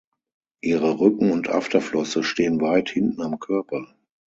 Ihre 0.61 0.99
Rücken- 0.99 1.29
und 1.31 1.47
Afterflosse 1.47 2.23
stehen 2.23 2.59
weit 2.59 2.89
hinten 2.89 3.21
am 3.21 3.37
Körper. 3.39 3.85